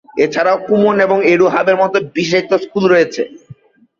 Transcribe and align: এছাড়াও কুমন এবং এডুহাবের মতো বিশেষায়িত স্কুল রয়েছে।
এছাড়াও 0.17 0.57
কুমন 0.67 0.95
এবং 1.05 1.17
এডুহাবের 1.31 1.77
মতো 1.81 1.97
বিশেষায়িত 2.15 2.51
স্কুল 2.63 2.83
রয়েছে। 2.87 3.21